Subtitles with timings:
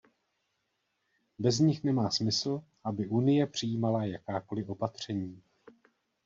[1.39, 5.43] Bez nich nemá smysl, aby Unie přijímala jakákoli opatření.